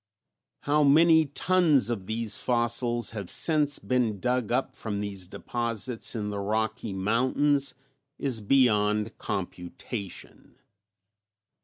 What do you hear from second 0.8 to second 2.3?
many tons of